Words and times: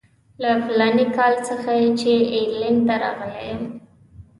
له 0.41 0.51
فلاني 0.63 1.05
کال 1.17 1.33
څخه 1.47 1.73
چې 1.99 2.11
انګلینډ 2.37 2.79
ته 2.87 2.93
راغلی 3.03 3.41
یم. 3.49 3.61